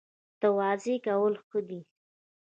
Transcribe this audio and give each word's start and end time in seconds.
تواضع 0.41 0.95
کول 1.05 1.33
ښه 1.45 1.59
دي 1.69 1.79